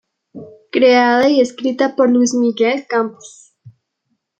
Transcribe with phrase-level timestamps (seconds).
[0.71, 3.53] Creada y escrita por Luis Miguel Campos.